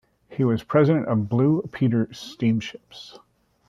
[0.29, 3.19] He was president of Blue Peter Steamships.